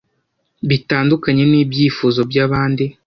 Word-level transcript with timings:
Bitandukanye 0.69 1.43
n’ibyifuzo 1.51 2.21
by’abandi 2.29 2.85